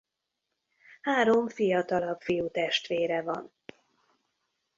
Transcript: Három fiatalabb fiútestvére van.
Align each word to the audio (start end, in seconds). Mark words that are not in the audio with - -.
Három 1.01 1.47
fiatalabb 1.49 2.19
fiútestvére 2.21 3.21
van. 3.21 3.53